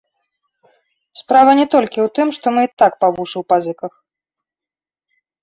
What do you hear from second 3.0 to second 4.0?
па вушы ў пазыках.